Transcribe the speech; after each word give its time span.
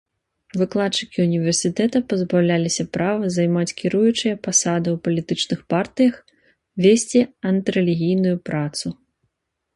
Выкладчыкі 0.59 1.17
універсітэта 1.29 1.97
пазбаўляліся 2.13 2.83
права 2.97 3.29
займаць 3.35 3.67
кіруючыя 3.83 4.39
пасады 4.49 4.87
ў 4.95 4.97
палітычных 5.09 5.59
партыях, 5.75 6.15
весці 6.89 7.21
антырэлігійную 7.53 8.35
працу. 8.51 8.87